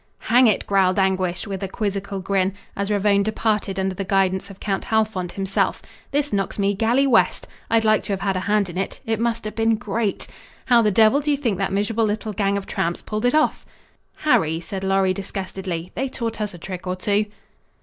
[0.33, 4.59] "Hang it," growled Anguish, with a quizzical grin, as Ravone departed under the guidance of
[4.59, 7.47] Count Halfont himself, "this knocks me galley west.
[7.69, 8.99] I'd like to have had a hand in it.
[9.05, 10.25] It must have been great.
[10.65, 13.63] How the devil do you think that miserable little gang of tramps pulled it off?"
[14.15, 17.27] "Harry," said Lorry disgustedly, "they taught us a trick or two."